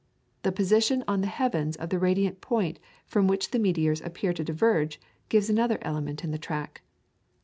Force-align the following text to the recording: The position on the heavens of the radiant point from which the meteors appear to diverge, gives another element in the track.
The 0.41 0.51
position 0.51 1.03
on 1.07 1.21
the 1.21 1.27
heavens 1.27 1.75
of 1.75 1.89
the 1.89 1.99
radiant 1.99 2.41
point 2.41 2.79
from 3.05 3.27
which 3.27 3.51
the 3.51 3.59
meteors 3.59 4.01
appear 4.01 4.33
to 4.33 4.43
diverge, 4.43 4.99
gives 5.29 5.47
another 5.47 5.77
element 5.83 6.23
in 6.23 6.31
the 6.31 6.39
track. 6.39 6.81